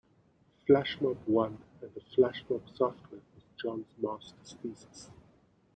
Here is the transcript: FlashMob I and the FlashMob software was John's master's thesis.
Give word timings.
FlashMob 0.67 1.17
I 1.29 1.45
and 1.49 1.93
the 1.93 1.99
FlashMob 2.01 2.75
software 2.75 3.21
was 3.35 3.43
John's 3.55 3.85
master's 4.01 4.55
thesis. 4.59 5.11